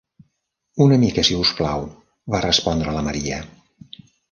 'Una 0.85 0.97
mica, 1.03 1.25
si 1.27 1.37
us 1.41 1.51
plau', 1.59 1.85
va 2.37 2.41
respondre 2.47 2.97
la 2.99 3.07
Maria. 3.11 3.41